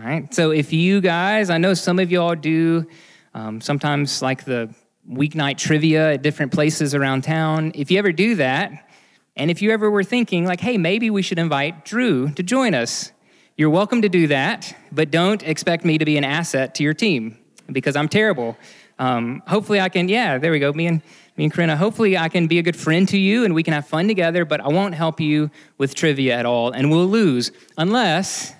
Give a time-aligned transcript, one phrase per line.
[0.00, 0.32] All right.
[0.32, 2.86] So if you guys, I know some of you all do
[3.34, 4.74] um, sometimes like the
[5.06, 7.72] weeknight trivia at different places around town.
[7.74, 8.88] If you ever do that,
[9.36, 12.72] and if you ever were thinking, like, hey, maybe we should invite Drew to join
[12.72, 13.12] us,
[13.58, 16.94] you're welcome to do that, but don't expect me to be an asset to your
[16.94, 17.36] team
[17.70, 18.56] because I'm terrible.
[18.98, 20.72] Um, hopefully, I can, yeah, there we go.
[20.72, 21.02] Me and
[21.36, 23.74] me and Corinna, hopefully I can be a good friend to you and we can
[23.74, 27.52] have fun together, but I won't help you with trivia at all, and we'll lose
[27.76, 28.54] unless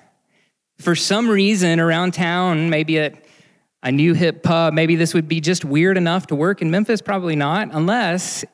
[0.81, 3.23] for some reason around town, maybe at
[3.83, 7.01] a new hip pub, maybe this would be just weird enough to work in Memphis,
[7.01, 8.45] probably not, unless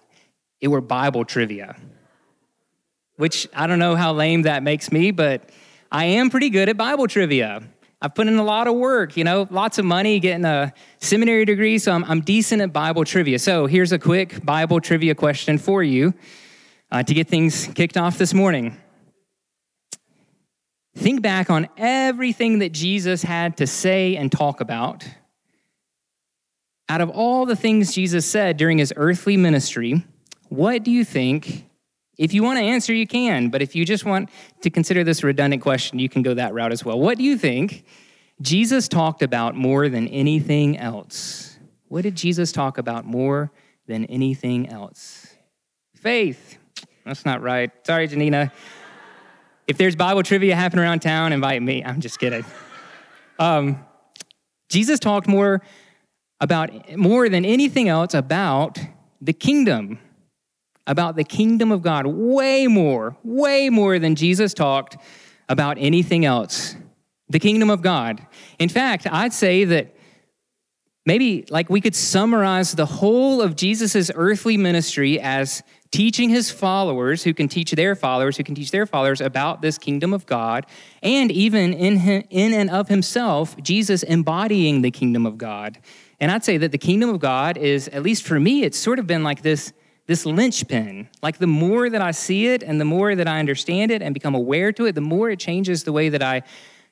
[0.61, 1.75] it were Bible trivia.
[3.17, 5.49] Which I don't know how lame that makes me, but
[5.91, 7.63] I am pretty good at Bible trivia.
[7.99, 11.45] I've put in a lot of work, you know, lots of money getting a seminary
[11.45, 13.39] degree, so I'm, I'm decent at Bible trivia.
[13.39, 16.13] So here's a quick Bible trivia question for you
[16.91, 18.77] uh, to get things kicked off this morning.
[20.97, 25.07] Think back on everything that Jesus had to say and talk about.
[26.89, 30.03] Out of all the things Jesus said during his earthly ministry,
[30.49, 31.65] what do you think?
[32.17, 34.31] If you want to answer, you can, but if you just want
[34.61, 36.99] to consider this redundant question, you can go that route as well.
[36.99, 37.85] What do you think
[38.41, 41.59] Jesus talked about more than anything else?
[41.89, 43.51] What did Jesus talk about more
[43.85, 45.27] than anything else?
[45.95, 46.57] Faith.
[47.05, 47.69] That's not right.
[47.85, 48.51] Sorry, Janina.
[49.67, 51.83] If there's Bible trivia happening around town, invite me.
[51.83, 52.45] I'm just kidding.
[53.37, 53.85] Um,
[54.69, 55.61] Jesus talked more
[56.39, 58.79] about more than anything else about
[59.19, 59.99] the kingdom,
[60.85, 64.95] about the kingdom of God, way more, way more than Jesus talked
[65.49, 66.77] about anything else.
[67.27, 68.25] The kingdom of God.
[68.59, 69.96] In fact, I'd say that
[71.07, 77.23] maybe like we could summarize the whole of Jesus' earthly ministry as teaching his followers
[77.23, 80.65] who can teach their followers who can teach their followers about this kingdom of god.
[81.01, 85.79] And even in, him, in and of himself jesus embodying the kingdom of god.
[86.19, 88.99] And i'd say that the kingdom of god is at least for me it's sort
[88.99, 89.71] of been like this
[90.07, 91.09] this linchpin.
[91.21, 94.13] Like the more that i see it and the more that i understand it and
[94.13, 96.43] become aware to it the more it changes the way that i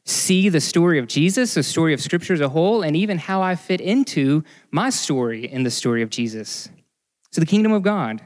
[0.06, 3.42] see the story of jesus the story of scripture as a whole and even how
[3.42, 6.70] i fit into my story in the story of jesus
[7.32, 8.22] so the kingdom of god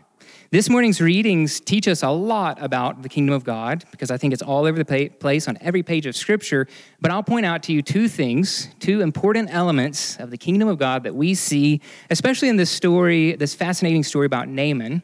[0.51, 4.34] this morning's readings teach us a lot about the kingdom of God because I think
[4.34, 6.67] it's all over the place on every page of Scripture.
[7.00, 10.79] But I'll point out to you two things, two important elements of the kingdom of
[10.79, 15.03] God that we see, especially in this story, this fascinating story about Naaman.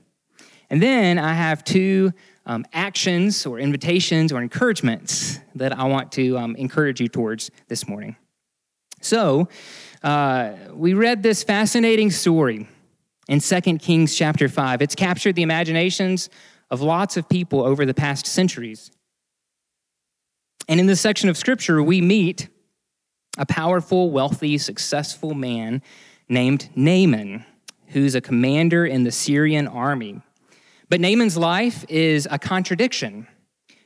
[0.72, 2.12] And then I have two
[2.46, 7.88] um, actions or invitations or encouragements that I want to um, encourage you towards this
[7.88, 8.16] morning.
[9.02, 9.50] So,
[10.04, 12.68] uh, we read this fascinating story
[13.28, 14.82] in 2 Kings chapter 5.
[14.82, 16.30] It's captured the imaginations
[16.70, 18.92] of lots of people over the past centuries.
[20.68, 22.50] And in this section of scripture, we meet
[23.38, 25.82] a powerful, wealthy, successful man
[26.28, 27.46] named Naaman,
[27.88, 30.22] who's a commander in the Syrian army.
[30.90, 33.28] But Naaman's life is a contradiction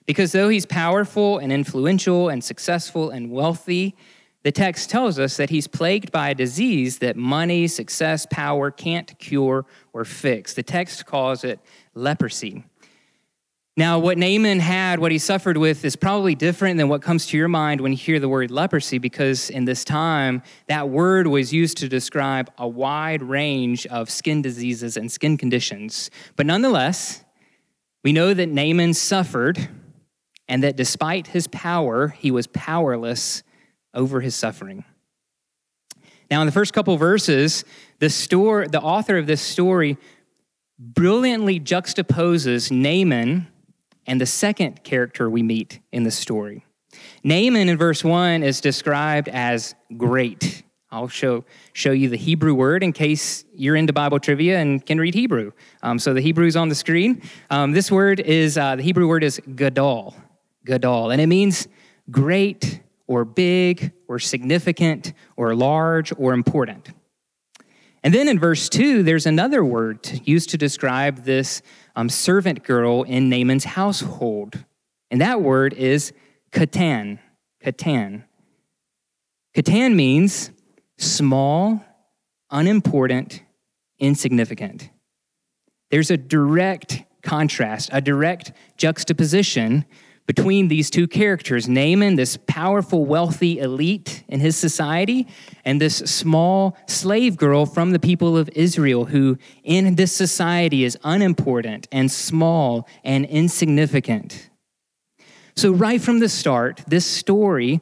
[0.05, 3.95] because though he's powerful and influential and successful and wealthy,
[4.43, 9.17] the text tells us that he's plagued by a disease that money, success, power can't
[9.19, 10.53] cure or fix.
[10.53, 11.59] The text calls it
[11.93, 12.63] leprosy.
[13.79, 17.37] Now, what Naaman had, what he suffered with, is probably different than what comes to
[17.37, 21.53] your mind when you hear the word leprosy, because in this time, that word was
[21.53, 26.11] used to describe a wide range of skin diseases and skin conditions.
[26.35, 27.23] But nonetheless,
[28.03, 29.69] we know that Naaman suffered,
[30.49, 33.43] and that despite his power, he was powerless
[33.93, 34.83] over his suffering.
[36.29, 37.63] Now, in the first couple verses,
[37.99, 39.97] the, story, the author of this story
[40.77, 43.47] brilliantly juxtaposes Naaman
[44.09, 46.65] and the second character we meet in the story.
[47.23, 50.63] Naaman in verse 1 is described as great.
[50.91, 54.97] I'll show, show you the Hebrew word in case you're into Bible trivia and can
[54.97, 55.51] read Hebrew.
[55.83, 57.21] Um, so the Hebrew is on the screen.
[57.51, 60.15] Um, this word is, uh, the Hebrew word is gadol,
[60.65, 61.67] gadol, and it means
[62.09, 66.89] great or big or significant or large or important.
[68.03, 71.61] And then in verse 2, there's another word used to describe this
[71.99, 74.63] um, servant girl in Naaman's household.
[75.11, 76.13] And that word is
[76.51, 77.19] katan.
[77.61, 78.23] Katan.
[79.53, 80.51] Katan means
[80.97, 81.83] small,
[82.49, 83.43] unimportant,
[83.99, 84.89] insignificant.
[85.91, 89.83] There's a direct contrast, a direct juxtaposition
[90.29, 95.25] between these two characters Naaman, this powerful, wealthy elite in his society,
[95.65, 100.95] and this small slave girl from the people of Israel, who in this society is
[101.03, 104.51] unimportant and small and insignificant.
[105.55, 107.81] So, right from the start, this story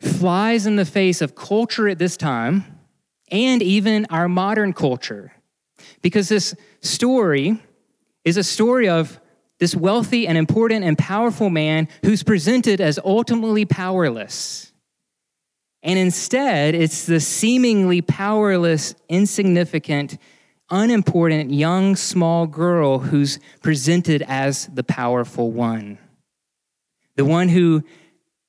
[0.00, 2.64] flies in the face of culture at this time
[3.30, 5.30] and even our modern culture.
[6.00, 7.62] Because this story
[8.24, 9.20] is a story of
[9.58, 14.72] this wealthy and important and powerful man who's presented as ultimately powerless.
[15.82, 20.18] And instead, it's the seemingly powerless, insignificant,
[20.70, 25.98] unimportant young, small girl who's presented as the powerful one.
[27.14, 27.84] The one who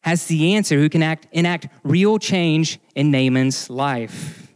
[0.02, 4.47] has the answer, who can act, enact real change in Naaman's life.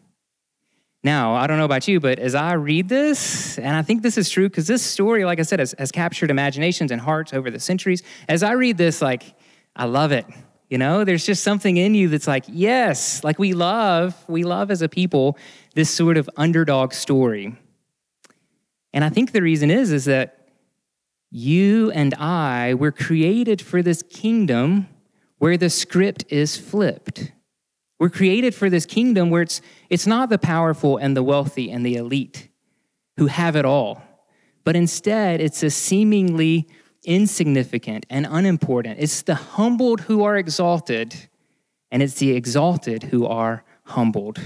[1.03, 4.19] Now, I don't know about you, but as I read this, and I think this
[4.19, 7.50] is true because this story, like I said, has, has, captured imaginations and hearts over
[7.50, 8.03] the centuries.
[8.30, 9.24] As I read this, like,
[9.75, 10.25] I love it.
[10.69, 14.69] You know, there's just something in you that's like, yes, like we love, we love
[14.69, 15.38] as a people
[15.74, 17.57] this sort of underdog story.
[18.94, 20.50] And I think the reason is, is that
[21.31, 24.88] you and I were created for this kingdom
[25.39, 27.31] where the script is flipped.
[28.00, 29.62] We're created for this kingdom where it's,
[29.92, 32.48] it's not the powerful and the wealthy and the elite
[33.18, 34.02] who have it all,
[34.64, 36.66] but instead it's a seemingly
[37.04, 39.00] insignificant and unimportant.
[39.02, 41.28] It's the humbled who are exalted,
[41.92, 44.40] and it's the exalted who are humbled.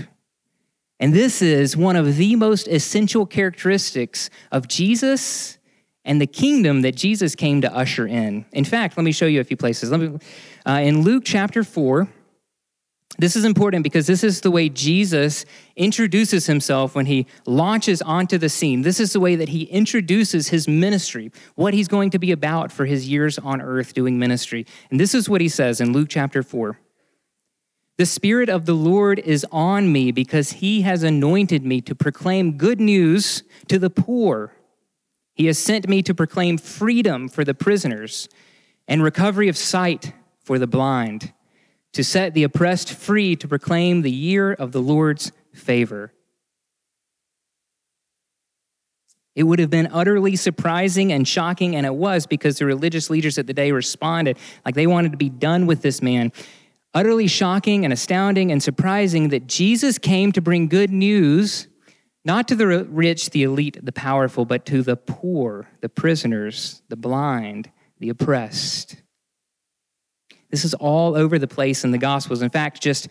[0.99, 5.59] And this is one of the most essential characteristics of Jesus
[6.03, 8.45] and the kingdom that Jesus came to usher in.
[8.51, 9.91] In fact, let me show you a few places.
[9.91, 10.17] Let me,
[10.65, 12.07] uh, in Luke chapter 4,
[13.17, 15.45] this is important because this is the way Jesus
[15.75, 18.81] introduces himself when he launches onto the scene.
[18.81, 22.71] This is the way that he introduces his ministry, what he's going to be about
[22.71, 24.65] for his years on earth doing ministry.
[24.89, 26.77] And this is what he says in Luke chapter 4
[27.97, 32.57] The Spirit of the Lord is on me because he has anointed me to proclaim
[32.57, 34.51] good news to the poor.
[35.35, 38.27] He has sent me to proclaim freedom for the prisoners
[38.87, 41.33] and recovery of sight for the blind
[41.95, 46.11] to set the oppressed free, to proclaim the year of the Lord's favor.
[49.33, 53.37] It would have been utterly surprising and shocking, and it was because the religious leaders
[53.37, 56.33] at the day responded like they wanted to be done with this man.
[56.93, 61.69] Utterly shocking and astounding and surprising that Jesus came to bring good news,
[62.25, 66.97] not to the rich, the elite, the powerful, but to the poor, the prisoners, the
[66.97, 68.97] blind, the oppressed.
[70.49, 72.41] This is all over the place in the Gospels.
[72.41, 73.07] In fact, just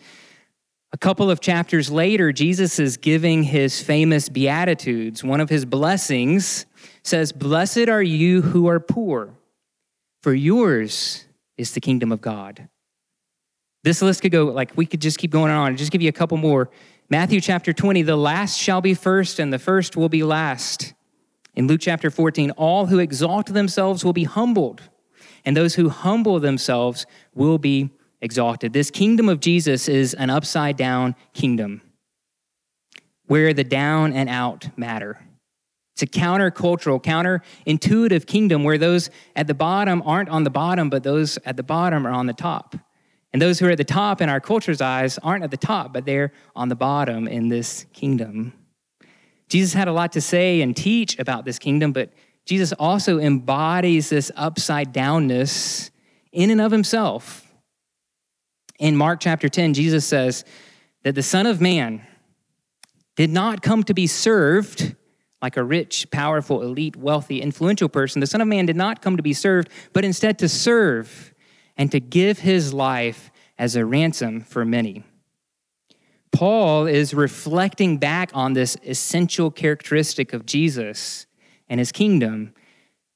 [0.91, 5.23] a couple of chapters later, Jesus is giving his famous Beatitudes.
[5.23, 6.65] One of his blessings
[7.03, 9.33] says, Blessed are you who are poor,
[10.23, 11.25] for yours
[11.57, 12.69] is the kingdom of God.
[13.83, 16.09] This list could go, like, we could just keep going on and just give you
[16.09, 16.69] a couple more.
[17.09, 20.93] Matthew chapter 20, the last shall be first, and the first will be last.
[21.53, 24.81] In Luke chapter 14, all who exalt themselves will be humbled
[25.45, 28.73] and those who humble themselves will be exalted.
[28.73, 31.81] This kingdom of Jesus is an upside down kingdom
[33.27, 35.19] where the down and out matter.
[35.93, 41.03] It's a countercultural, counterintuitive kingdom where those at the bottom aren't on the bottom, but
[41.03, 42.75] those at the bottom are on the top.
[43.31, 45.93] And those who are at the top in our culture's eyes aren't at the top,
[45.93, 48.53] but they're on the bottom in this kingdom.
[49.47, 52.11] Jesus had a lot to say and teach about this kingdom, but
[52.45, 55.89] Jesus also embodies this upside downness
[56.31, 57.41] in and of himself.
[58.77, 60.45] In Mark chapter 10, Jesus says
[61.03, 62.05] that the Son of Man
[63.15, 64.95] did not come to be served
[65.41, 68.19] like a rich, powerful, elite, wealthy, influential person.
[68.19, 71.33] The Son of Man did not come to be served, but instead to serve
[71.77, 75.03] and to give his life as a ransom for many.
[76.31, 81.24] Paul is reflecting back on this essential characteristic of Jesus
[81.67, 82.53] and his kingdom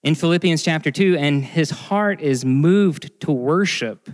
[0.04, 4.10] in Philippians chapter 2, and his heart is moved to worship.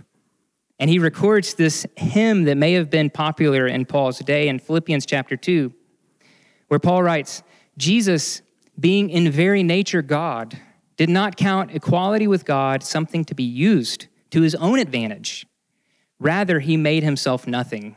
[0.78, 5.06] And he records this hymn that may have been popular in Paul's day in Philippians
[5.06, 5.72] chapter 2,
[6.68, 7.42] where Paul writes
[7.78, 8.42] Jesus,
[8.78, 10.58] being in very nature God,
[10.96, 15.46] did not count equality with God something to be used to his own advantage.
[16.18, 17.96] Rather, he made himself nothing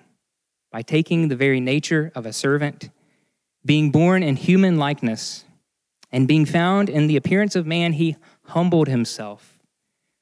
[0.71, 2.89] by taking the very nature of a servant,
[3.65, 5.45] being born in human likeness
[6.11, 9.59] and being found in the appearance of man, he humbled himself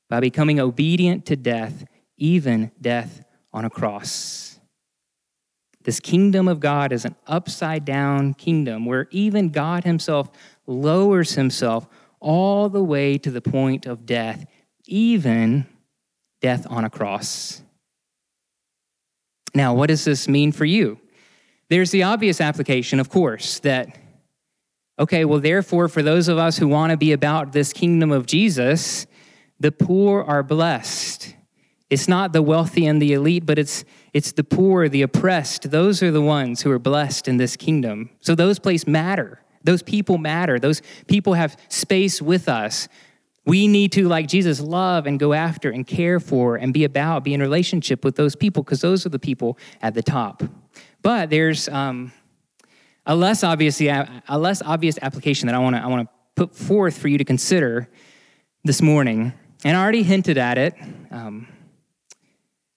[0.09, 1.85] by becoming obedient to death,
[2.17, 4.59] even death on a cross.
[5.83, 10.29] This kingdom of God is an upside down kingdom where even God himself
[10.65, 11.87] lowers himself
[12.19, 14.45] all the way to the point of death,
[14.85, 15.65] even
[16.41, 17.61] death on a cross.
[19.55, 20.99] Now, what does this mean for you?
[21.69, 23.97] There's the obvious application, of course, that
[24.99, 28.25] Okay, well, therefore, for those of us who want to be about this kingdom of
[28.25, 29.05] Jesus,
[29.59, 31.35] the poor are blessed.
[31.89, 35.69] It's not the wealthy and the elite, but it's, it's the poor, the oppressed.
[35.69, 38.09] Those are the ones who are blessed in this kingdom.
[38.21, 39.41] So those places matter.
[39.63, 40.59] Those people matter.
[40.59, 42.87] Those people have space with us.
[43.45, 47.23] We need to, like Jesus, love and go after and care for and be about,
[47.23, 50.43] be in relationship with those people because those are the people at the top.
[51.01, 52.11] But there's um,
[53.07, 56.55] a less obvious, a less obvious application that I want to I want to put
[56.55, 57.89] forth for you to consider
[58.63, 59.33] this morning,
[59.63, 60.75] and I already hinted at it.
[61.09, 61.47] Um,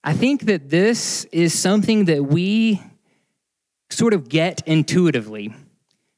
[0.03, 2.81] I think that this is something that we
[3.91, 5.53] sort of get intuitively.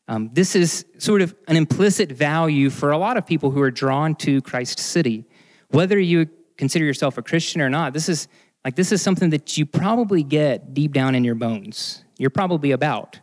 [0.07, 3.71] Um, this is sort of an implicit value for a lot of people who are
[3.71, 5.25] drawn to Christ City.
[5.69, 8.27] Whether you consider yourself a Christian or not, this is
[8.63, 12.03] like this is something that you probably get deep down in your bones.
[12.19, 13.19] You're probably about.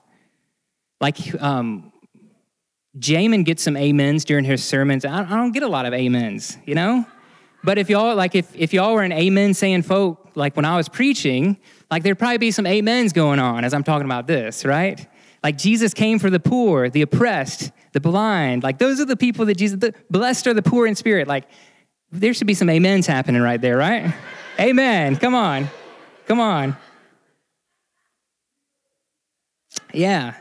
[1.00, 1.92] Like um,
[2.98, 5.04] Jamin gets some amens during his sermons.
[5.04, 7.06] I don't get a lot of amens, you know?
[7.62, 10.76] But if y'all like if, if y'all were an amen saying folk, like when I
[10.76, 11.58] was preaching,
[11.90, 15.06] like there'd probably be some amens going on as I'm talking about this, right?
[15.42, 18.62] Like Jesus came for the poor, the oppressed, the blind.
[18.62, 21.28] Like those are the people that Jesus, the, blessed are the poor in spirit.
[21.28, 21.44] Like
[22.10, 24.14] there should be some amens happening right there, right?
[24.58, 25.16] Amen.
[25.16, 25.68] Come on.
[26.26, 26.76] Come on.
[29.92, 30.34] Yeah.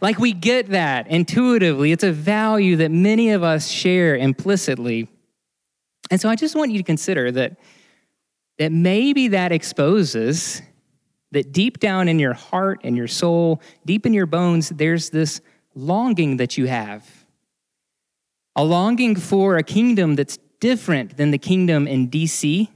[0.00, 1.92] Like we get that intuitively.
[1.92, 5.08] It's a value that many of us share implicitly.
[6.10, 7.56] And so I just want you to consider that,
[8.58, 10.62] that maybe that exposes
[11.32, 15.40] that deep down in your heart and your soul, deep in your bones, there's this
[15.74, 17.06] longing that you have.
[18.56, 22.68] A longing for a kingdom that's different than the kingdom in DC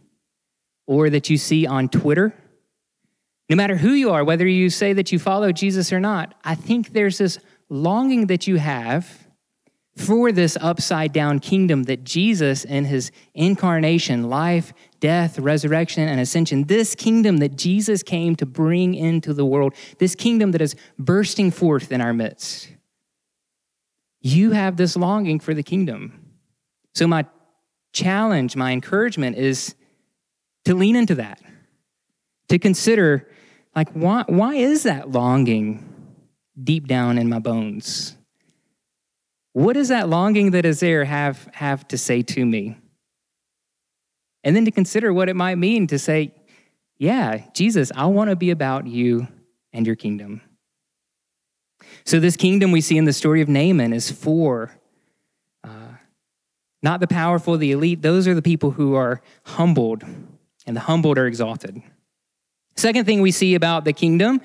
[0.86, 2.34] or that you see on Twitter.
[3.52, 6.54] No matter who you are, whether you say that you follow Jesus or not, I
[6.54, 9.28] think there's this longing that you have
[9.94, 16.64] for this upside down kingdom that Jesus, in his incarnation, life, death, resurrection, and ascension,
[16.64, 21.50] this kingdom that Jesus came to bring into the world, this kingdom that is bursting
[21.50, 22.70] forth in our midst.
[24.22, 26.24] You have this longing for the kingdom.
[26.94, 27.26] So, my
[27.92, 29.74] challenge, my encouragement is
[30.64, 31.42] to lean into that,
[32.48, 33.28] to consider,
[33.74, 35.88] like, why, why is that longing
[36.62, 38.16] deep down in my bones?
[39.52, 42.76] What does that longing that is there have, have to say to me?
[44.44, 46.34] And then to consider what it might mean to say,
[46.98, 49.28] yeah, Jesus, I want to be about you
[49.72, 50.40] and your kingdom.
[52.04, 54.70] So, this kingdom we see in the story of Naaman is for
[55.64, 55.94] uh,
[56.82, 58.02] not the powerful, the elite.
[58.02, 60.04] Those are the people who are humbled,
[60.66, 61.82] and the humbled are exalted.
[62.76, 64.40] Second thing we see about the kingdom,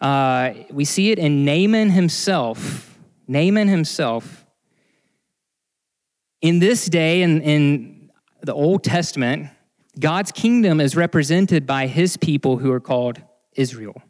[0.00, 2.98] uh, we see it in Naaman himself.
[3.26, 4.40] Naaman himself
[6.40, 8.10] in this day, in, in
[8.42, 9.48] the Old Testament,
[9.98, 13.20] God's kingdom is represented by his people who are called
[13.54, 14.00] Israel.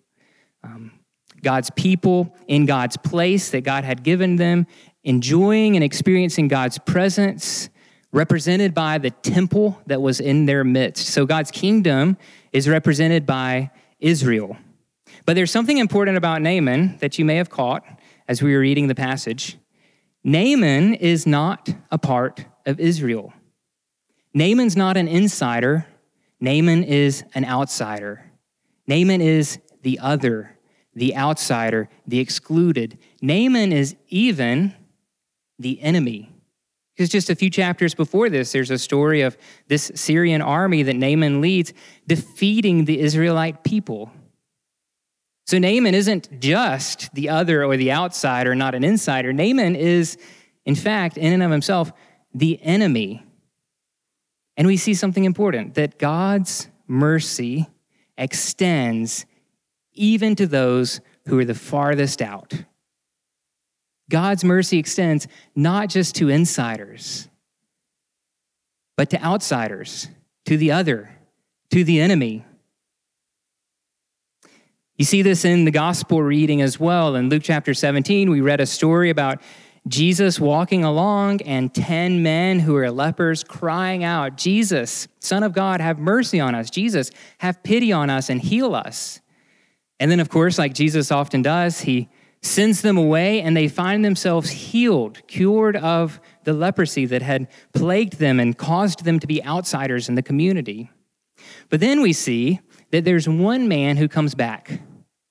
[0.62, 0.92] Um,
[1.42, 4.66] God's people in God's place that God had given them,
[5.02, 7.70] enjoying and experiencing God's presence,
[8.12, 11.06] represented by the temple that was in their midst.
[11.06, 12.16] So God's kingdom
[12.52, 14.56] is represented by Israel.
[15.26, 17.84] But there's something important about Naaman that you may have caught
[18.28, 19.58] as we were reading the passage.
[20.22, 23.32] Naaman is not a part of Israel.
[24.34, 25.86] Naaman's not an insider.
[26.40, 28.30] Naaman is an outsider.
[28.86, 30.58] Naaman is the other,
[30.94, 32.98] the outsider, the excluded.
[33.22, 34.74] Naaman is even
[35.58, 36.29] the enemy.
[37.00, 39.34] Because just a few chapters before this, there's a story of
[39.68, 41.72] this Syrian army that Naaman leads
[42.06, 44.12] defeating the Israelite people.
[45.46, 49.32] So Naaman isn't just the other or the outsider, not an insider.
[49.32, 50.18] Naaman is,
[50.66, 51.90] in fact, in and of himself,
[52.34, 53.24] the enemy.
[54.58, 57.66] And we see something important that God's mercy
[58.18, 59.24] extends
[59.94, 62.52] even to those who are the farthest out.
[64.10, 65.26] God's mercy extends
[65.56, 67.28] not just to insiders,
[68.96, 70.08] but to outsiders,
[70.44, 71.10] to the other,
[71.70, 72.44] to the enemy.
[74.96, 77.14] You see this in the gospel reading as well.
[77.14, 79.40] In Luke chapter 17, we read a story about
[79.88, 85.80] Jesus walking along and 10 men who are lepers crying out, Jesus, Son of God,
[85.80, 86.68] have mercy on us.
[86.68, 89.20] Jesus, have pity on us and heal us.
[89.98, 92.10] And then, of course, like Jesus often does, he
[92.42, 98.14] sends them away and they find themselves healed, cured of the leprosy that had plagued
[98.14, 100.90] them and caused them to be outsiders in the community.
[101.68, 104.80] But then we see that there's one man who comes back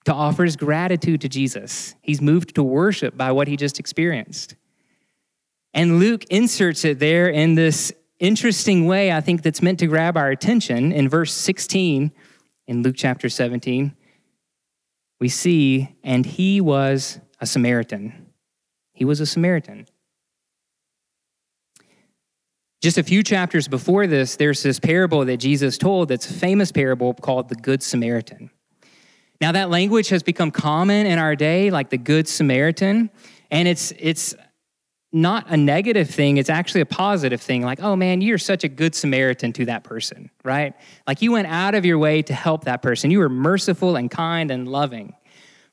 [0.06, 1.96] to offer his gratitude to Jesus.
[2.02, 4.56] He's moved to worship by what he just experienced.
[5.74, 10.18] And Luke inserts it there in this interesting way, I think, that's meant to grab
[10.18, 10.92] our attention.
[10.92, 12.12] In verse 16
[12.68, 13.96] in Luke chapter 17,
[15.20, 18.28] we see, and he was a Samaritan.
[18.94, 19.88] He was a Samaritan.
[22.82, 26.72] Just a few chapters before this, there's this parable that Jesus told that's a famous
[26.72, 28.50] parable called the Good Samaritan.
[29.42, 33.10] Now, that language has become common in our day, like the Good Samaritan,
[33.52, 34.36] and it's, it's
[35.12, 37.64] not a negative thing, it's actually a positive thing.
[37.64, 40.74] Like, oh man, you're such a good Samaritan to that person, right?
[41.08, 43.10] Like, you went out of your way to help that person.
[43.10, 45.16] You were merciful and kind and loving.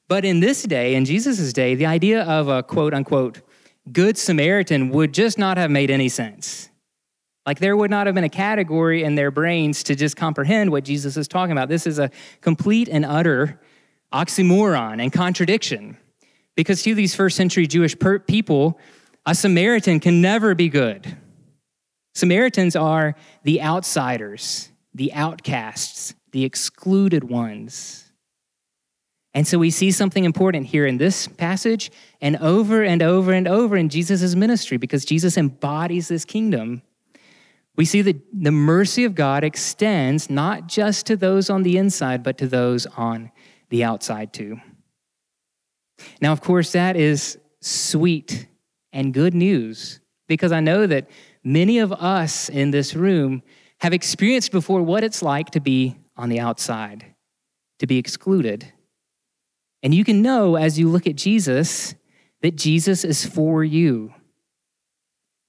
[0.09, 3.43] But in this day, in Jesus' day, the idea of a quote unquote
[3.93, 6.69] good Samaritan would just not have made any sense.
[7.45, 10.85] Like there would not have been a category in their brains to just comprehend what
[10.85, 11.69] Jesus is talking about.
[11.69, 13.61] This is a complete and utter
[14.13, 15.97] oxymoron and contradiction.
[16.57, 18.81] Because to these first century Jewish per- people,
[19.27, 21.17] a Samaritan can never be good.
[22.15, 28.11] Samaritans are the outsiders, the outcasts, the excluded ones.
[29.35, 31.91] And so we see something important here in this passage
[32.23, 36.81] and over and over and over in Jesus' ministry because Jesus embodies this kingdom.
[37.77, 42.23] We see that the mercy of God extends not just to those on the inside,
[42.23, 43.31] but to those on
[43.69, 44.59] the outside too.
[46.23, 48.47] Now, of course, that is sweet
[48.97, 51.09] and good news because I know that
[51.45, 53.43] many of us in this room
[53.79, 57.15] have experienced before what it's like to be on the outside,
[57.79, 58.73] to be excluded
[59.87, 61.95] and you can know as you look at Jesus
[62.43, 64.13] that Jesus is for you.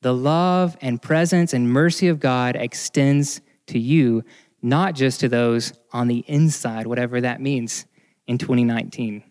[0.04, 4.24] The love and presence and mercy of God extends to you,
[4.62, 7.88] not just to those on the inside, whatever that means
[8.27, 9.24] in 2019.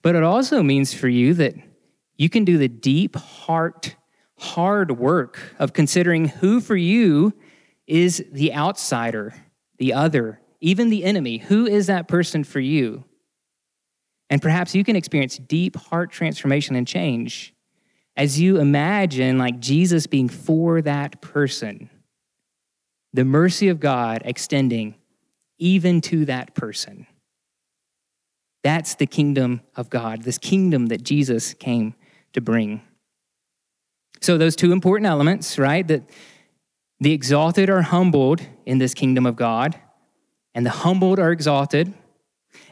[0.00, 1.54] But it also means for you that
[2.16, 3.96] you can do the deep heart,
[4.38, 7.32] hard work of considering who for you
[7.86, 9.34] is the outsider,
[9.78, 11.38] the other, even the enemy.
[11.38, 13.04] Who is that person for you?
[14.28, 17.54] And perhaps you can experience deep heart transformation and change
[18.16, 21.90] as you imagine like Jesus being for that person.
[23.12, 24.96] The mercy of God extending
[25.58, 27.06] even to that person.
[28.64, 31.94] That's the kingdom of God, this kingdom that Jesus came
[32.36, 32.82] to bring.
[34.20, 35.86] So, those two important elements, right?
[35.86, 36.08] That
[37.00, 39.78] the exalted are humbled in this kingdom of God,
[40.54, 41.92] and the humbled are exalted.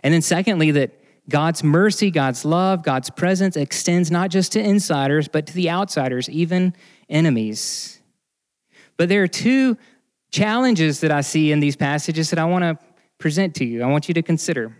[0.03, 0.92] And then, secondly, that
[1.29, 6.29] God's mercy, God's love, God's presence extends not just to insiders, but to the outsiders,
[6.31, 6.74] even
[7.09, 8.00] enemies.
[8.96, 9.77] But there are two
[10.31, 12.79] challenges that I see in these passages that I want to
[13.18, 13.83] present to you.
[13.83, 14.77] I want you to consider.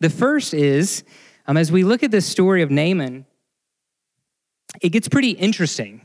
[0.00, 1.04] The first is
[1.46, 3.26] um, as we look at this story of Naaman,
[4.80, 6.00] it gets pretty interesting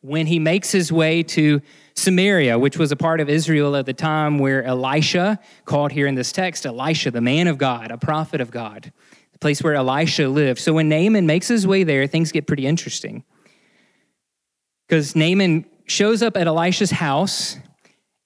[0.00, 1.60] when he makes his way to
[1.94, 6.14] Samaria, which was a part of Israel at the time where Elisha, called here in
[6.14, 8.92] this text, Elisha, the man of God, a prophet of God,
[9.32, 10.60] the place where Elisha lived.
[10.60, 13.24] So when Naaman makes his way there, things get pretty interesting.
[14.86, 17.56] Because Naaman shows up at Elisha's house,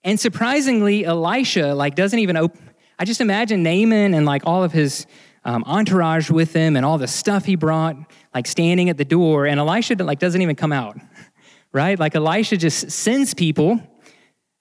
[0.05, 2.71] and surprisingly, Elisha like doesn't even open.
[2.99, 5.07] I just imagine Naaman and like all of his
[5.45, 7.97] um, entourage with him and all the stuff he brought,
[8.35, 10.99] like standing at the door, and Elisha like doesn't even come out
[11.73, 11.99] right?
[11.99, 13.81] Like Elisha just sends people.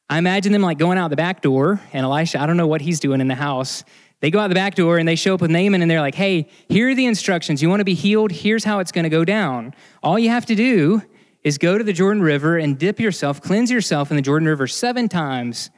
[0.10, 2.82] I imagine them like going out the back door, and Elisha, I don't know what
[2.82, 3.84] he's doing in the house.
[4.20, 6.14] They go out the back door and they show up with Naaman and they're like,
[6.14, 7.60] hey, here are the instructions.
[7.64, 8.32] You want to be healed?
[8.32, 9.74] Here's how it's going to go down.
[10.04, 11.02] All you have to do
[11.44, 14.68] is go to the Jordan River and dip yourself, cleanse yourself in the Jordan River
[14.68, 15.72] seven times,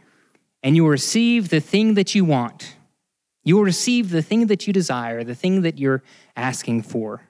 [0.62, 2.76] and you will receive the thing that you want.
[3.46, 6.04] You will receive the thing that you desire, the thing that you're
[6.36, 7.22] asking for.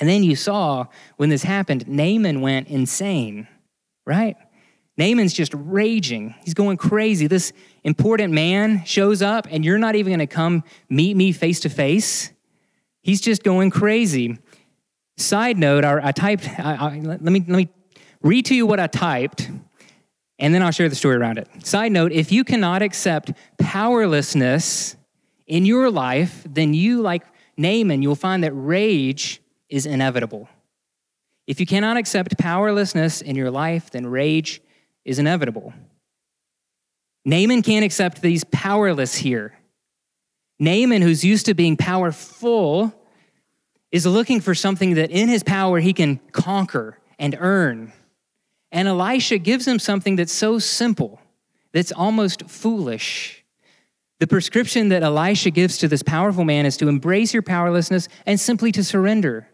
[0.00, 3.46] And then you saw when this happened, Naaman went insane,
[4.06, 4.36] right?
[4.96, 6.34] Naaman's just raging.
[6.44, 7.26] He's going crazy.
[7.26, 7.52] This
[7.82, 11.68] important man shows up, and you're not even going to come meet me face to
[11.68, 12.32] face.
[13.02, 14.38] He's just going crazy.
[15.16, 17.68] Side note, I, I typed, I, I, let, me, let me
[18.22, 19.50] read to you what I typed,
[20.38, 21.48] and then I'll share the story around it.
[21.64, 24.96] Side note, if you cannot accept powerlessness
[25.46, 27.24] in your life, then you, like
[27.56, 29.40] Naaman, you'll find that rage
[29.74, 30.48] is inevitable.
[31.48, 34.62] If you cannot accept powerlessness in your life, then rage
[35.04, 35.74] is inevitable.
[37.24, 39.58] Naaman can't accept that he's powerless here.
[40.60, 42.94] Naaman, who's used to being powerful,
[43.90, 47.92] is looking for something that in his power he can conquer and earn.
[48.70, 51.20] And Elisha gives him something that's so simple,
[51.72, 53.44] that's almost foolish.
[54.20, 58.38] The prescription that Elisha gives to this powerful man is to embrace your powerlessness and
[58.38, 59.48] simply to surrender.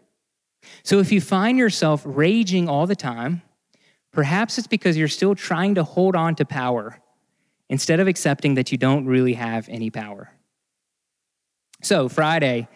[0.83, 3.41] So if you find yourself raging all the time,
[4.11, 6.99] Perhaps it's because you're still trying to hold on to power
[7.69, 10.31] instead of accepting that you don't really have any power.
[11.81, 12.67] So, Friday,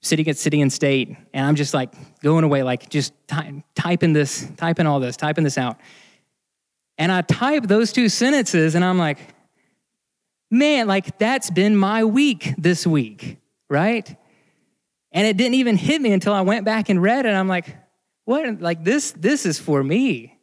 [0.00, 4.12] sitting at City and State, and I'm just like going away, like just ty- typing
[4.12, 5.78] this, typing all this, typing this out.
[6.96, 9.18] And I type those two sentences, and I'm like,
[10.50, 13.38] man, like that's been my week this week,
[13.68, 14.16] right?
[15.14, 17.30] And it didn't even hit me until I went back and read it.
[17.30, 17.76] I'm like,
[18.24, 18.60] what?
[18.60, 20.36] Like this, this is for me.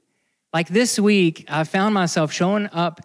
[0.53, 3.01] Like this week, I found myself showing up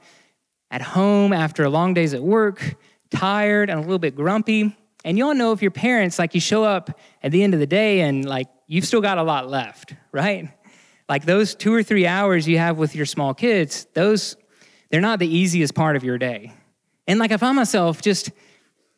[0.71, 2.77] at home after long days at work,
[3.11, 4.77] tired and a little bit grumpy.
[5.05, 7.67] And y'all know if your parents, like you show up at the end of the
[7.67, 10.49] day and like you've still got a lot left, right?
[11.09, 14.37] Like those two or three hours you have with your small kids, those,
[14.91, 16.53] they're not the easiest part of your day.
[17.07, 18.31] And like I find myself just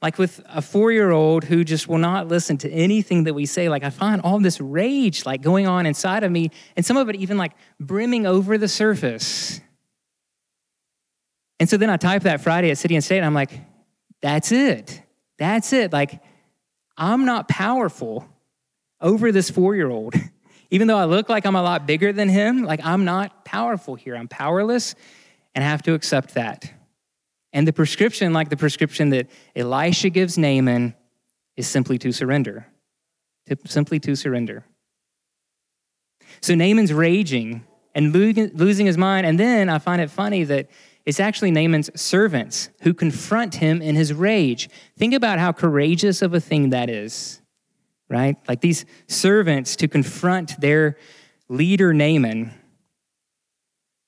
[0.01, 3.47] like with a four year old who just will not listen to anything that we
[3.47, 6.97] say, like I find all this rage like going on inside of me, and some
[6.97, 9.61] of it even like brimming over the surface.
[11.61, 13.51] And so then I type that Friday at City and State, and I'm like,
[14.23, 15.03] that's it.
[15.39, 15.93] That's it.
[15.93, 16.21] Like,
[16.97, 18.29] I'm not powerful
[19.01, 20.15] over this four year old.
[20.71, 23.95] Even though I look like I'm a lot bigger than him, like, I'm not powerful
[23.95, 24.15] here.
[24.15, 24.95] I'm powerless
[25.55, 26.71] and I have to accept that.
[27.53, 30.95] And the prescription, like the prescription that Elisha gives Naaman,
[31.57, 32.67] is simply to surrender.
[33.47, 34.65] To, simply to surrender.
[36.41, 39.27] So Naaman's raging and losing his mind.
[39.27, 40.69] And then I find it funny that
[41.05, 44.69] it's actually Naaman's servants who confront him in his rage.
[44.97, 47.41] Think about how courageous of a thing that is,
[48.11, 48.37] right?
[48.47, 50.99] Like these servants to confront their
[51.49, 52.53] leader, Naaman.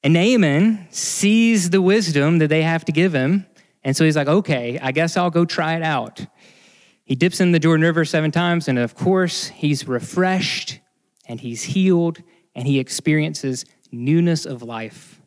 [0.02, 3.46] And Naaman sees the wisdom that they have to give him.
[3.82, 6.26] And so he's like, okay, I guess I'll go try it out.
[7.04, 10.80] He dips in the Jordan River seven times, and of course, he's refreshed
[11.26, 12.22] and he's healed
[12.54, 15.20] and he experiences newness of life.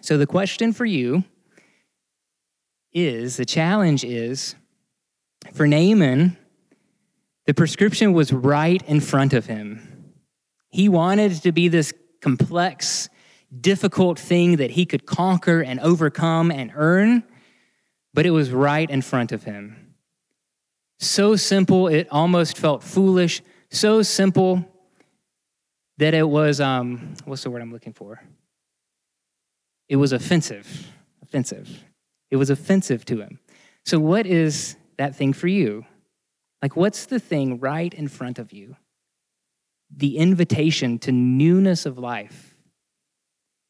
[0.00, 1.24] So the question for you
[2.92, 4.54] is the challenge is
[5.54, 6.36] for Naaman,
[7.46, 10.12] the prescription was right in front of him.
[10.68, 11.92] He wanted to be this
[12.24, 13.10] complex,
[13.60, 17.22] difficult thing that he could conquer and overcome and earn,
[18.14, 19.94] but it was right in front of him.
[20.98, 23.42] So simple, it almost felt foolish.
[23.70, 24.64] So simple
[25.98, 28.22] that it was, um, what's the word I'm looking for?
[29.90, 30.90] It was offensive.
[31.22, 31.84] Offensive.
[32.30, 33.38] It was offensive to him.
[33.84, 35.84] So, what is that thing for you?
[36.62, 38.76] Like, what's the thing right in front of you?
[39.96, 42.56] The invitation to newness of life.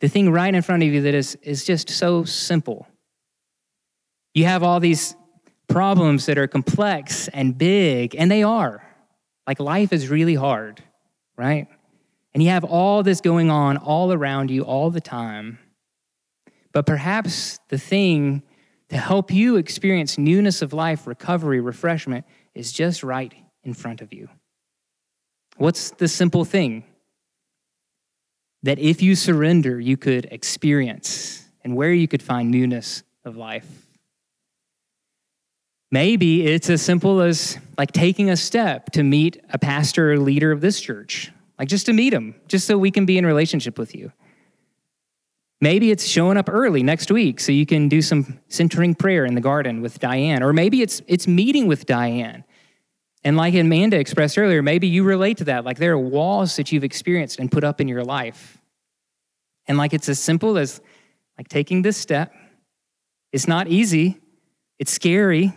[0.01, 2.87] The thing right in front of you that is, is just so simple.
[4.35, 5.17] You have all these
[5.69, 8.83] problems that are complex and big, and they are.
[9.47, 10.83] Like, life is really hard,
[11.37, 11.69] right?
[12.33, 15.59] And you have all this going on all around you all the time.
[16.73, 18.43] But perhaps the thing
[18.89, 23.33] to help you experience newness of life, recovery, refreshment is just right
[23.63, 24.29] in front of you.
[25.57, 26.85] What's the simple thing
[28.63, 33.67] that if you surrender, you could experience and where you could find newness of life?
[35.91, 40.51] Maybe it's as simple as like taking a step to meet a pastor or leader
[40.51, 43.79] of this church, like just to meet him, just so we can be in relationship
[43.79, 44.11] with you.
[45.61, 49.35] Maybe it's showing up early next week so you can do some centering prayer in
[49.35, 50.43] the garden with Diane.
[50.43, 52.45] Or maybe it's, it's meeting with Diane.
[53.25, 55.65] And like Amanda expressed earlier, maybe you relate to that.
[55.65, 58.59] Like there are walls that you've experienced and put up in your life.
[59.67, 60.81] And like it's as simple as
[61.39, 62.35] like taking this step.
[63.33, 64.21] It's not easy,
[64.79, 65.53] it's scary,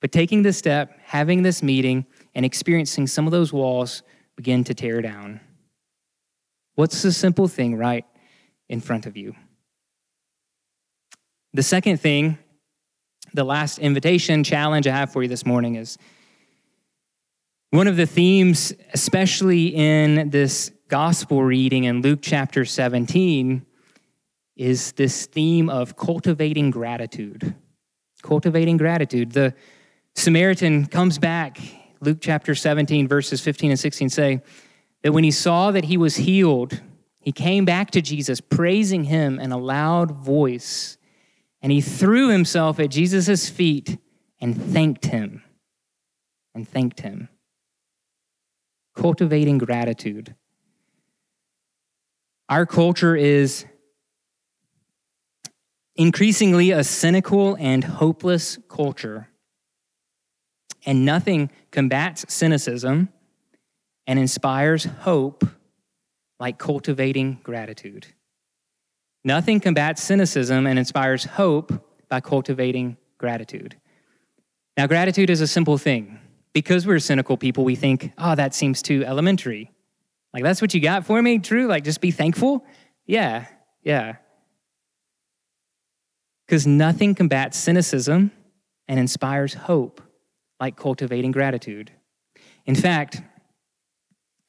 [0.00, 4.02] but taking this step, having this meeting, and experiencing some of those walls
[4.36, 5.40] begin to tear down.
[6.74, 8.04] What's the simple thing, right?
[8.68, 9.34] in front of you.
[11.54, 12.38] The second thing,
[13.32, 15.98] the last invitation challenge I have for you this morning is
[17.70, 23.64] one of the themes, especially in this gospel reading in Luke chapter 17,
[24.56, 27.54] is this theme of cultivating gratitude.
[28.22, 29.32] Cultivating gratitude.
[29.32, 29.54] The
[30.14, 31.60] Samaritan comes back,
[32.00, 34.40] Luke chapter 17, verses 15 and 16 say
[35.02, 36.80] that when he saw that he was healed,
[37.20, 40.96] he came back to Jesus, praising him in a loud voice,
[41.60, 43.98] and he threw himself at Jesus' feet
[44.40, 45.42] and thanked him.
[46.54, 47.28] And thanked him.
[48.98, 50.34] Cultivating gratitude.
[52.48, 53.64] Our culture is
[55.94, 59.28] increasingly a cynical and hopeless culture.
[60.84, 63.10] And nothing combats cynicism
[64.08, 65.44] and inspires hope
[66.40, 68.08] like cultivating gratitude.
[69.22, 71.72] Nothing combats cynicism and inspires hope
[72.08, 73.76] by cultivating gratitude.
[74.76, 76.18] Now, gratitude is a simple thing.
[76.52, 79.70] Because we're cynical people, we think, oh, that seems too elementary.
[80.32, 81.38] Like, that's what you got for me?
[81.38, 81.66] True?
[81.66, 82.64] Like, just be thankful?
[83.06, 83.46] Yeah,
[83.82, 84.16] yeah.
[86.46, 88.32] Because nothing combats cynicism
[88.86, 90.00] and inspires hope
[90.60, 91.92] like cultivating gratitude.
[92.66, 93.22] In fact,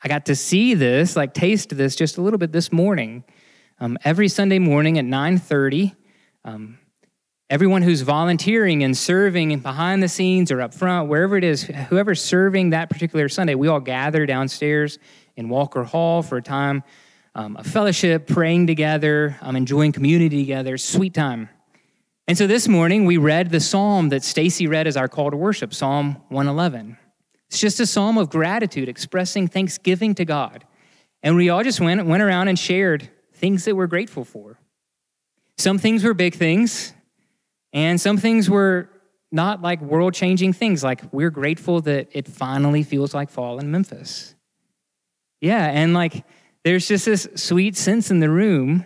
[0.03, 3.23] I got to see this, like taste this just a little bit this morning.
[3.79, 5.95] Um, every Sunday morning at 9:30,
[6.43, 6.79] um,
[7.49, 12.21] everyone who's volunteering and serving behind the scenes or up front, wherever it is, whoever's
[12.23, 14.99] serving that particular Sunday, we all gather downstairs
[15.35, 16.83] in Walker Hall for a time
[17.33, 21.49] um, of fellowship, praying together, um, enjoying community together, sweet time.
[22.27, 25.37] And so this morning we read the psalm that Stacy read as our call to
[25.37, 26.97] worship, Psalm 111.
[27.47, 30.65] It's just a psalm of gratitude, expressing thanksgiving to God.
[31.23, 34.59] And we all just went, went around and shared things that we're grateful for.
[35.57, 36.93] Some things were big things,
[37.73, 38.89] and some things were
[39.31, 43.69] not like world changing things, like we're grateful that it finally feels like fall in
[43.71, 44.35] Memphis.
[45.41, 46.25] Yeah, and like
[46.63, 48.85] there's just this sweet sense in the room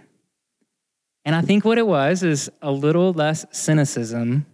[1.25, 4.45] and I think what it was is a little less cynicism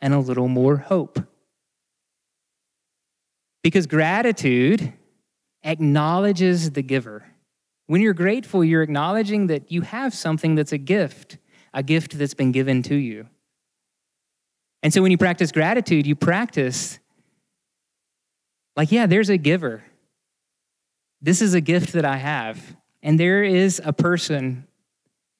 [0.00, 1.20] and a little more hope.
[3.62, 4.92] Because gratitude
[5.62, 7.24] acknowledges the giver.
[7.86, 11.38] When you're grateful, you're acknowledging that you have something that's a gift,
[11.72, 13.28] a gift that's been given to you.
[14.86, 17.00] And so when you practice gratitude, you practice
[18.76, 19.82] like, yeah, there's a giver.
[21.20, 22.76] This is a gift that I have.
[23.02, 24.68] And there is a person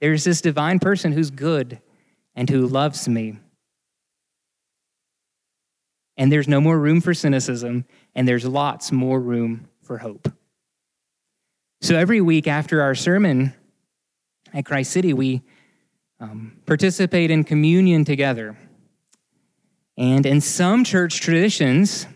[0.00, 1.80] there's this divine person who's good
[2.34, 3.38] and who loves me.
[6.16, 7.84] And there's no more room for cynicism,
[8.16, 10.28] and there's lots more room for hope.
[11.82, 13.54] So every week after our sermon
[14.52, 15.42] at Christ City, we
[16.18, 18.58] um, participate in communion together.
[19.96, 22.06] And in some church traditions,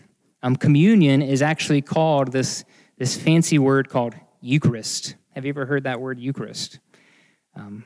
[0.43, 2.63] um, communion is actually called this,
[2.97, 5.15] this fancy word called Eucharist.
[5.31, 6.79] Have you ever heard that word, Eucharist?
[7.55, 7.83] Um,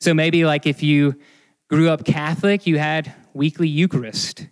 [0.00, 1.16] so maybe like if you
[1.68, 4.48] grew up Catholic, you had weekly Eucharist.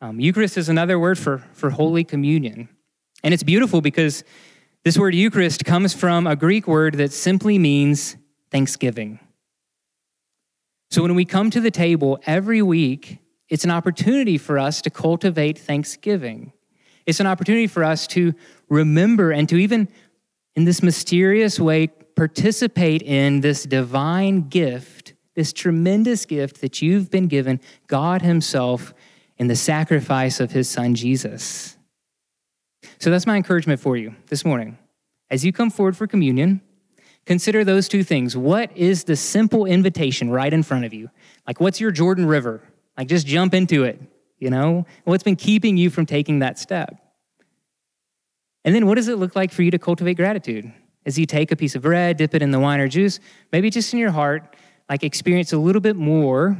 [0.00, 2.68] Um, Eucharist is another word for, for Holy Communion.
[3.22, 4.24] And it's beautiful because
[4.84, 8.16] this word Eucharist comes from a Greek word that simply means
[8.50, 9.18] thanksgiving.
[10.90, 13.18] So when we come to the table every week,
[13.48, 16.52] it's an opportunity for us to cultivate thanksgiving.
[17.06, 18.34] It's an opportunity for us to
[18.68, 19.88] remember and to even,
[20.54, 27.28] in this mysterious way, participate in this divine gift, this tremendous gift that you've been
[27.28, 28.92] given, God Himself,
[29.38, 31.76] in the sacrifice of His Son Jesus.
[32.98, 34.76] So that's my encouragement for you this morning.
[35.30, 36.60] As you come forward for communion,
[37.24, 38.36] consider those two things.
[38.36, 41.10] What is the simple invitation right in front of you?
[41.46, 42.62] Like, what's your Jordan River?
[42.98, 43.98] Like, just jump into it,
[44.38, 44.84] you know?
[45.04, 47.00] What's been keeping you from taking that step?
[48.64, 50.72] And then, what does it look like for you to cultivate gratitude?
[51.08, 53.18] as you take a piece of bread, dip it in the wine or juice,
[53.50, 54.54] maybe just in your heart,
[54.90, 56.58] like experience a little bit more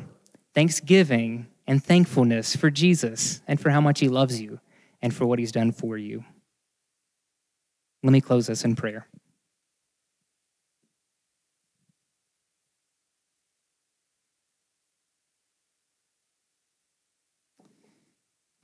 [0.54, 4.58] thanksgiving and thankfulness for Jesus and for how much he loves you
[5.02, 6.24] and for what he's done for you.
[8.02, 9.06] Let me close this in prayer.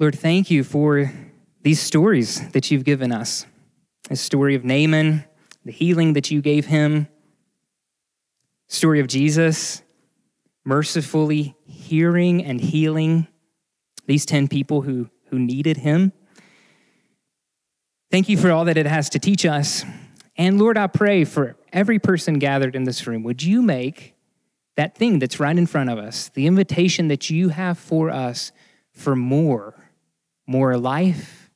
[0.04, 1.10] Lord, thank you for
[1.62, 3.46] these stories that you've given us.
[4.10, 5.24] The story of Naaman,
[5.64, 7.08] the healing that you gave him.
[8.68, 9.80] Story of Jesus
[10.62, 13.28] mercifully hearing and healing
[14.04, 16.12] these 10 people who, who needed him.
[18.10, 19.86] Thank you for all that it has to teach us.
[20.36, 24.14] And Lord, I pray for every person gathered in this room, would you make
[24.76, 28.52] that thing that's right in front of us, the invitation that you have for us
[28.92, 29.83] for more,
[30.46, 31.50] more life,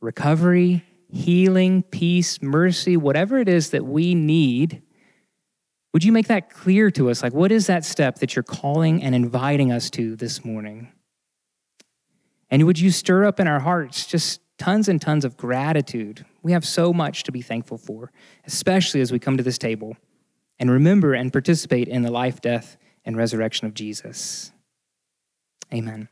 [0.00, 4.82] recovery, healing, peace, mercy, whatever it is that we need,
[5.92, 7.22] would you make that clear to us?
[7.22, 10.92] Like, what is that step that you're calling and inviting us to this morning?
[12.50, 16.24] And would you stir up in our hearts just tons and tons of gratitude?
[16.42, 18.12] We have so much to be thankful for,
[18.46, 19.96] especially as we come to this table
[20.58, 24.52] and remember and participate in the life, death, and resurrection of Jesus.
[25.72, 26.08] Amen.